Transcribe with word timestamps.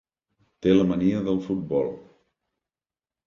Té 0.65 0.71
la 0.77 0.85
mania 0.91 1.19
del 1.27 1.37
futbol. 1.49 1.91